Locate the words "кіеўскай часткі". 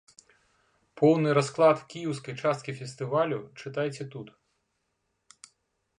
1.93-2.71